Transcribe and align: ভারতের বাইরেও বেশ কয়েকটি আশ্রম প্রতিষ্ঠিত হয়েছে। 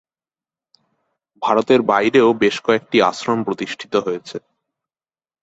ভারতের 1.41 1.79
বাইরেও 1.81 2.29
বেশ 2.33 2.55
কয়েকটি 2.65 2.97
আশ্রম 3.01 3.39
প্রতিষ্ঠিত 3.43 3.93
হয়েছে। 3.97 4.37